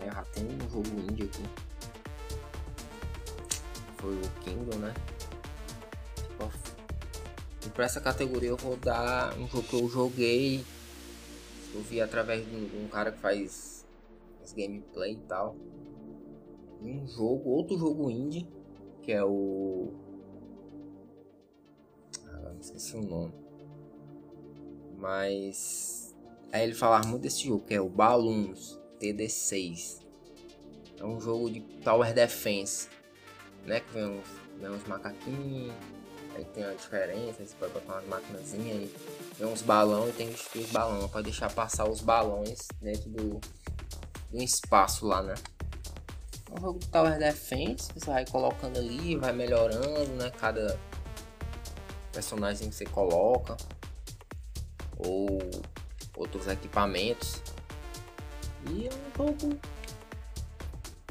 [0.00, 1.44] É, já tem um jogo indie aqui.
[3.98, 4.94] Foi o Kingdom, né?
[7.74, 10.64] Para essa categoria eu vou dar um jogo que eu joguei.
[11.74, 13.86] Eu vi através de um, cara que faz
[14.54, 15.56] gameplay e tal.
[16.82, 18.46] Um jogo, outro jogo indie,
[19.00, 19.90] que é o.
[22.26, 23.32] Ah, esqueci o nome.
[24.98, 26.14] Mas.
[26.52, 30.02] Aí ele falar muito desse jogo, que é o Balloons TD6.
[30.98, 32.90] É um jogo de Tower Defense.
[33.64, 33.80] Né?
[33.80, 34.28] Que vem uns,
[34.60, 35.72] vem uns macaquinhos
[36.34, 38.94] Aí tem a diferença, você pode botar umas máquinas aí,
[39.36, 41.10] tem uns balões e tem os, os balões.
[41.10, 43.40] Pode deixar passar os balões dentro do,
[44.30, 45.34] do espaço lá, né?
[46.50, 50.30] É um jogo de Tower Defense, você vai colocando ali, vai melhorando, né?
[50.30, 50.78] Cada
[52.12, 53.56] personagem que você coloca.
[54.98, 55.38] Ou
[56.16, 57.42] outros equipamentos.
[58.70, 59.58] E é um jogo.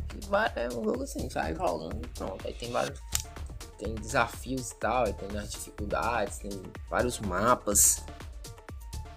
[0.07, 2.47] Que vai, é um jogo assim, vai jogando e pronto.
[2.47, 2.99] Aí tem vários
[3.81, 6.51] tem desafios e tal, tem as dificuldades, tem
[6.87, 8.05] vários mapas.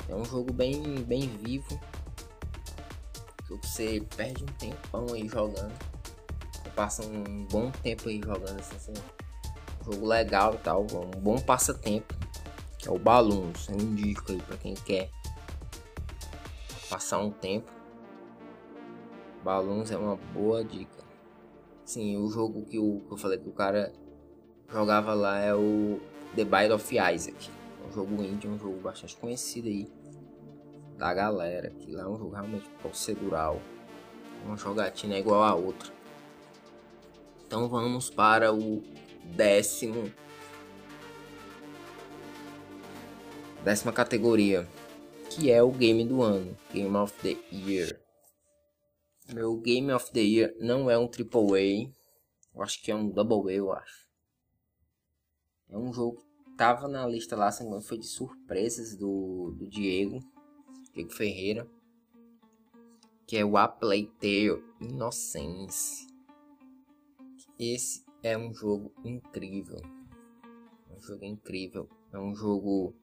[0.08, 1.78] É um jogo bem, bem vivo.
[3.46, 5.74] que você perde um tempão aí jogando.
[6.54, 8.92] Você passa um bom tempo aí jogando assim, assim
[9.82, 12.14] um jogo legal e tal, um bom passatempo.
[12.78, 15.10] Que é o Balloons, eu indico aí para quem quer
[16.88, 17.70] passar um tempo.
[19.42, 21.04] Balloons é uma boa dica.
[21.84, 23.92] Sim, o jogo que, o, que eu falei que o cara
[24.70, 26.00] jogava lá é o
[26.34, 27.50] The Bite of Isaac.
[27.86, 29.90] Um jogo indie, um jogo bastante conhecido aí
[30.96, 31.70] da galera.
[31.70, 33.60] Que lá é um jogo realmente procedural.
[34.44, 35.92] Uma jogatina é igual a outra.
[37.46, 38.82] Então vamos para o
[39.36, 40.12] décimo.
[43.62, 44.68] Décima categoria.
[45.30, 46.56] Que é o game do ano.
[46.72, 48.00] Game of the Year.
[49.32, 51.90] Meu Game of the Year não é um AAA.
[52.54, 54.03] Eu acho que é um Double A, eu acho.
[55.74, 57.50] É um jogo que tava na lista lá,
[57.82, 60.20] foi de surpresas do, do Diego.
[60.92, 61.68] Diego Ferreira.
[63.26, 66.06] Que é o A Plague Tale Innocence.
[67.58, 69.80] Esse é um jogo incrível.
[70.88, 71.88] É um jogo incrível.
[72.12, 72.94] É um jogo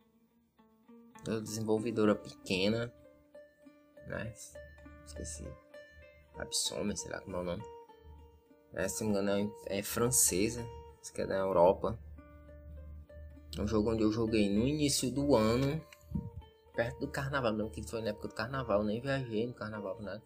[1.26, 2.94] da desenvolvedora pequena.
[4.08, 4.34] Né?
[5.06, 5.44] Esqueci.
[6.38, 7.64] Absome, sei lá como é o nome.
[8.72, 10.66] É, se não me engano é, é francesa.
[11.02, 12.00] Isso que é da Europa.
[13.58, 15.84] É um jogo onde eu joguei no início do ano.
[16.74, 17.52] Perto do carnaval.
[17.52, 18.84] Não que foi na época do carnaval.
[18.84, 20.24] Nem viajei no carnaval, nada.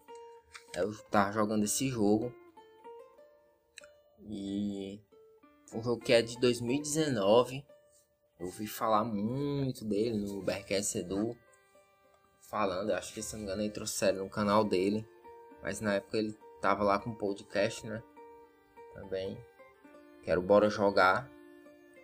[0.74, 2.32] Eu tava jogando esse jogo.
[4.20, 5.00] E
[5.72, 7.64] um jogo que é de 2019.
[8.38, 11.36] Eu ouvi falar muito dele no Berkest Edu.
[12.42, 15.06] Falando, acho que se não me engano ele trouxeram no canal dele.
[15.62, 18.00] Mas na época ele tava lá com podcast, né?
[18.94, 19.36] Também.
[20.22, 21.35] Quero Bora Jogar.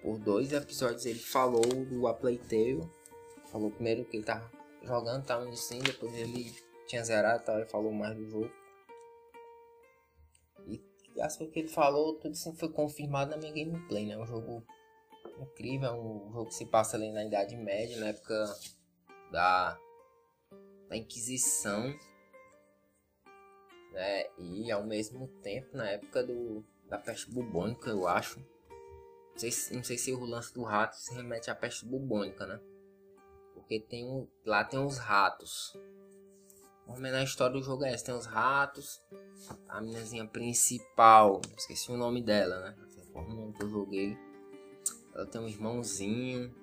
[0.02, 2.88] Por dois episódios ele falou do A Playtale.
[3.46, 4.50] Falou primeiro que ele tava
[4.82, 6.52] jogando, tava no Steam, depois ele
[6.86, 8.50] tinha zerado e tal, ele falou mais do jogo
[11.20, 14.16] as coisas que ele falou, tudo isso foi confirmado na minha gameplay, né?
[14.16, 14.64] Um jogo
[15.40, 18.44] incrível, é um jogo que se passa ali na Idade Média, na época
[19.30, 19.78] da,
[20.88, 21.94] da Inquisição,
[23.92, 24.26] né?
[24.38, 28.40] E ao mesmo tempo na época do, da peste bubônica, eu acho.
[29.32, 32.46] Não sei, se, não sei se o lance do rato se remete à peste bubônica,
[32.46, 32.60] né?
[33.54, 35.76] Porque tem um, lá tem uns ratos
[36.86, 38.06] Vamos ver na história do jogo é essa.
[38.06, 39.00] Tem os ratos.
[39.68, 41.40] A minazinha principal.
[41.56, 42.76] Esqueci o nome dela, né?
[43.12, 44.18] Foi o nome que eu joguei.
[45.14, 46.54] Ela tem um irmãozinho.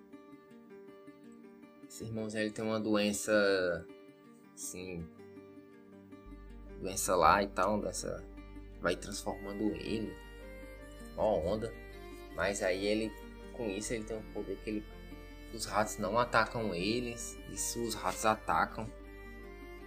[1.88, 3.86] Esse irmãozinho ele tem uma doença.
[4.54, 5.08] Assim.
[6.80, 7.80] Doença lá e tal.
[7.80, 8.24] Doença.
[8.82, 10.14] Vai transformando ele.
[11.16, 11.74] Uma onda.
[12.40, 13.12] Mas aí ele.
[13.52, 14.86] Com isso ele tem um poder que ele.
[15.54, 17.38] Os ratos não atacam eles.
[17.54, 18.90] Se os ratos atacam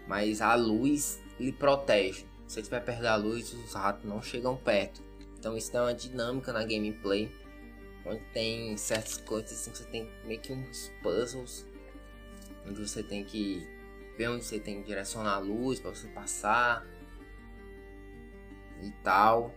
[0.06, 2.26] mas a luz lhe protege.
[2.46, 5.02] Se você estiver perto da luz, os ratos não chegam perto.
[5.38, 7.32] Então isso dá uma dinâmica na gameplay.
[8.04, 11.66] Onde tem certas coisas assim, você tem meio que uns puzzles.
[12.66, 13.66] Onde você tem que
[14.18, 16.86] ver onde você tem que direcionar a luz para você passar.
[18.82, 19.54] E tal.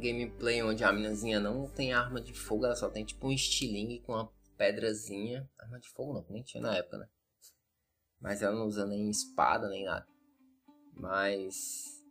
[0.00, 4.00] Gameplay onde a minazinha não tem arma de fogo, ela só tem tipo um estilingue
[4.00, 5.48] com uma pedrazinha.
[5.58, 7.08] Arma de fogo não, nem tinha na época, né?
[8.20, 10.06] Mas ela não usa nem espada nem nada.
[10.94, 12.04] Mas.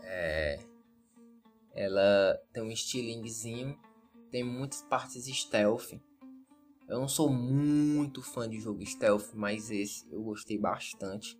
[0.00, 0.58] É.
[1.72, 3.78] Ela tem um estilinguezinho.
[4.30, 5.92] Tem muitas partes stealth.
[6.86, 11.38] Eu não sou muito fã de jogo stealth, mas esse eu gostei bastante.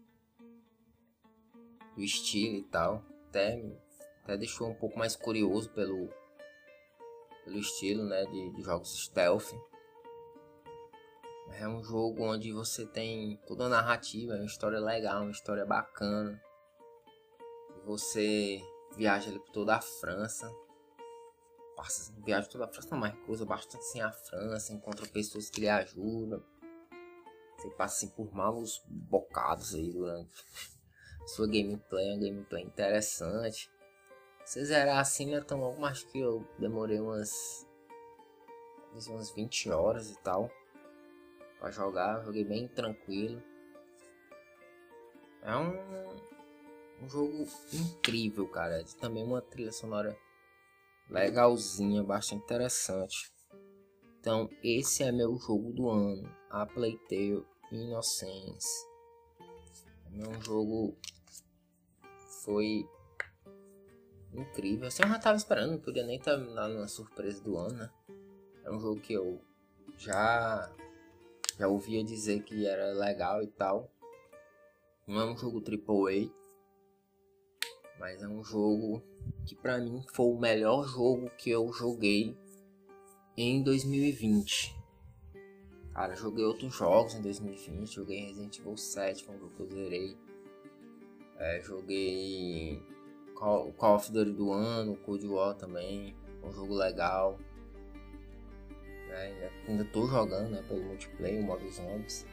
[1.94, 3.04] Do estilo e tal.
[3.28, 3.61] Até,
[4.24, 6.08] até deixou um pouco mais curioso pelo,
[7.44, 9.52] pelo estilo né, de, de jogos stealth.
[11.52, 16.42] É um jogo onde você tem toda a narrativa, uma história legal, uma história bacana.
[17.84, 18.60] Você
[18.96, 20.50] viaja ali por toda a França.
[21.76, 25.68] Passa, viaja toda a França, mas cruza bastante assim a França, encontra pessoas que lhe
[25.68, 26.42] ajudam.
[27.58, 30.30] Você passa assim por maus bocados aí durante
[31.26, 33.70] sua gameplay, uma gameplay interessante.
[34.44, 37.66] Se zerar assim, né, tão logo, mas que eu demorei umas
[39.09, 40.48] umas 20 horas e tal
[41.59, 43.42] para jogar, joguei bem tranquilo.
[45.42, 45.72] É um,
[47.03, 48.84] um jogo incrível, cara.
[49.01, 50.16] Também uma trilha sonora
[51.09, 53.32] legalzinha, bastante interessante.
[54.20, 58.86] Então, esse é meu jogo do ano, a Playtale Innocence.
[60.12, 60.97] É um jogo
[62.45, 62.86] foi
[64.41, 64.89] incrível.
[64.89, 67.91] Assim, eu já tava esperando, não podia nem estar tá na surpresa do ano, né?
[68.64, 69.41] É um jogo que eu
[69.97, 70.70] já
[71.59, 73.91] já ouvia dizer que era legal e tal.
[75.07, 76.30] Não é um jogo AAA,
[77.99, 79.03] mas é um jogo
[79.47, 82.37] que para mim foi o melhor jogo que eu joguei
[83.37, 84.74] em 2020.
[85.93, 89.70] Cara, joguei outros jogos em 2020, joguei Resident Evil 7, foi um jogo que eu
[89.70, 90.16] zerei.
[91.37, 92.82] É, joguei
[93.35, 97.39] Call, Call of Duty do ano, Cold War também, um jogo legal.
[99.09, 99.51] Né?
[99.68, 102.26] Ainda tô jogando né, pelo multiplayer, o modo zombies.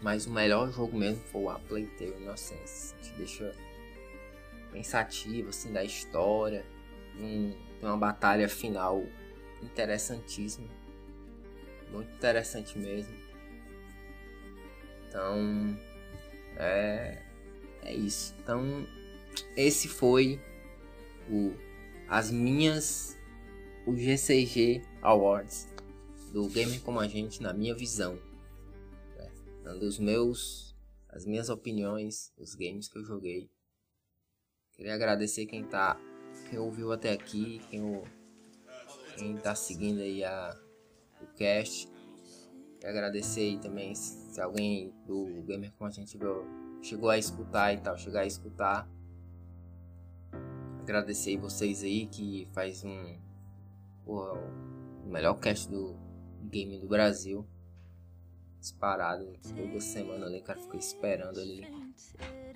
[0.00, 2.94] Mas o melhor jogo mesmo foi o A Playtale Innocence.
[3.02, 3.54] Te deixa
[4.70, 6.64] pensativo assim da história.
[7.16, 9.04] Um, tem uma batalha final
[9.62, 10.68] interessantíssima.
[11.90, 13.14] Muito interessante mesmo.
[15.08, 15.76] Então
[16.56, 17.22] é,
[17.82, 18.36] é isso.
[18.38, 18.86] Então
[19.56, 20.40] esse foi
[21.30, 21.52] o
[22.08, 23.16] as minhas
[23.86, 25.68] o GCG Awards
[26.32, 28.18] do Gamer como a gente na minha visão
[29.68, 30.74] dando os meus,
[31.10, 33.50] as minhas opiniões, os games que eu joguei.
[34.72, 36.00] Queria agradecer quem tá,
[36.48, 38.02] quem ouviu até aqui, quem,
[39.18, 40.58] quem tá seguindo aí a,
[41.20, 41.86] o cast.
[42.76, 46.46] Queria agradecer aí também se alguém do Gamer como a gente chegou,
[46.80, 48.88] chegou a escutar e tal, chegar a escutar.
[50.88, 53.18] Agradecer vocês aí que faz um
[54.06, 54.32] porra,
[55.04, 55.94] o melhor cast do
[56.44, 57.46] game do Brasil
[58.58, 61.66] disparado toda semana ali, o cara fica esperando ali.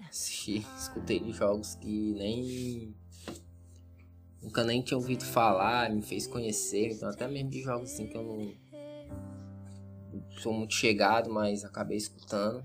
[0.09, 2.97] Assisti, escutei de jogos que nem.
[4.41, 8.17] Nunca nem tinha ouvido falar, me fez conhecer, então até mesmo de jogos assim que
[8.17, 8.55] eu não,
[10.39, 12.65] sou muito chegado, mas acabei escutando.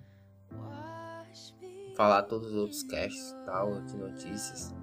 [1.98, 4.74] Falar todos os outros casts tal, de notícias.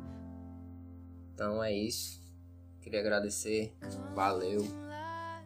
[1.34, 2.22] Então é isso.
[2.80, 3.74] Queria agradecer.
[4.14, 4.62] Valeu.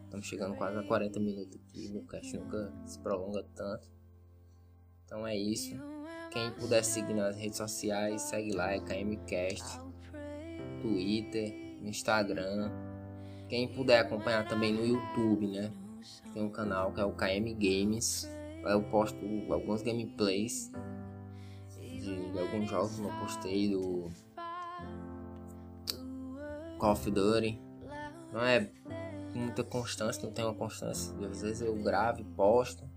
[0.05, 1.89] Estamos chegando quase a 40 minutos aqui.
[1.89, 3.89] Meu cast nunca se prolonga tanto.
[5.03, 5.75] Então é isso.
[6.31, 9.79] Quem puder seguir nas redes sociais, segue lá, é KMCast.
[10.81, 12.71] Twitter, Instagram.
[13.47, 15.73] Quem puder acompanhar também no YouTube, né?
[16.33, 18.29] Tem um canal que é o KM Games.
[18.61, 19.17] Lá eu posto
[19.51, 20.71] alguns gameplays
[21.99, 24.09] de, alguns jogos eu postei do
[26.79, 27.61] Call of Duty.
[28.31, 28.71] Não é
[29.35, 31.13] muita constância, não tenho uma constância.
[31.29, 32.89] Às vezes eu gravo e posto.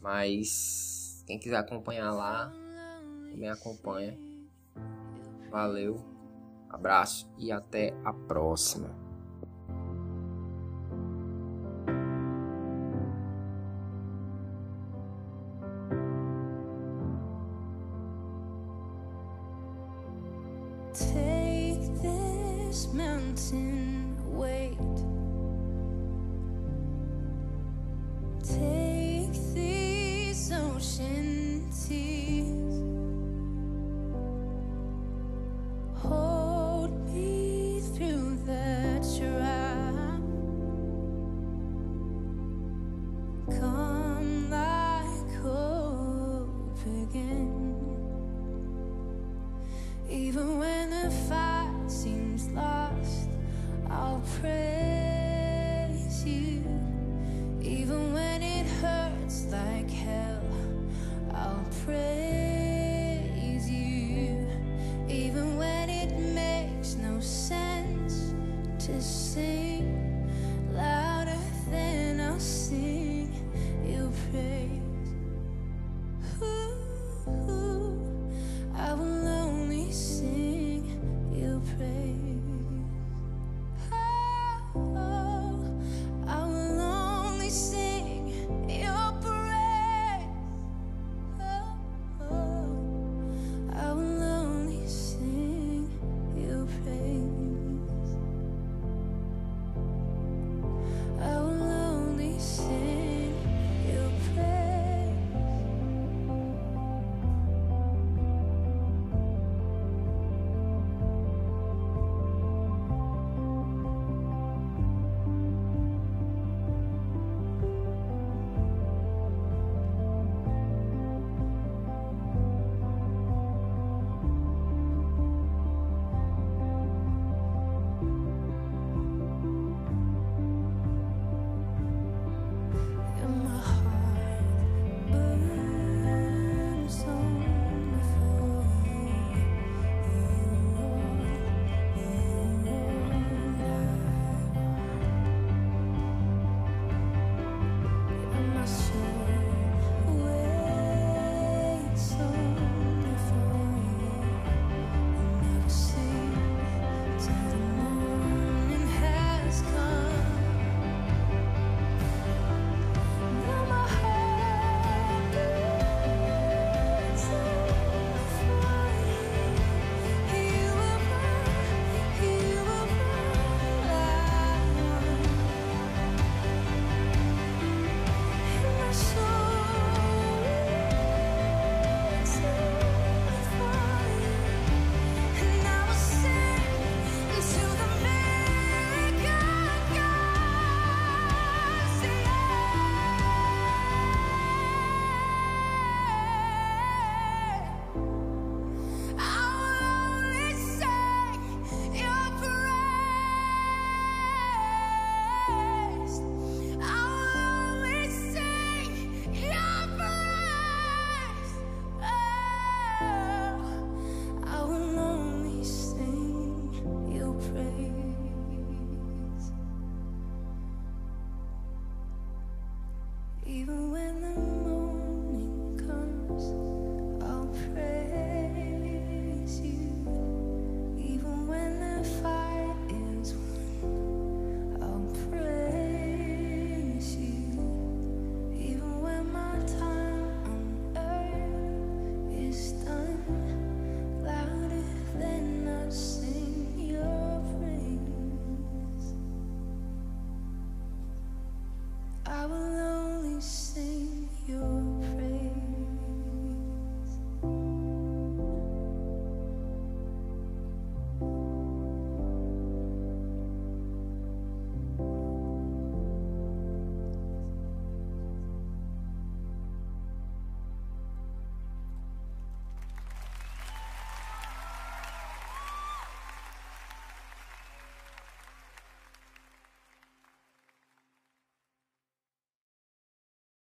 [0.00, 2.52] Mas quem quiser acompanhar lá,
[3.34, 4.18] me acompanha.
[5.50, 6.04] Valeu,
[6.68, 9.09] abraço e até a próxima.
[50.10, 53.28] Even when the fight seems lost,
[53.88, 56.64] I'll praise you.
[57.62, 60.42] Even when it hurts like hell,
[61.32, 62.19] I'll pray.